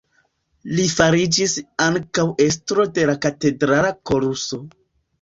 Li 0.77 0.85
fariĝis 0.93 1.53
ankaŭ 1.87 2.27
estro 2.49 2.89
de 2.99 3.09
la 3.13 3.19
katedrala 3.29 3.97
koruso. 4.13 4.65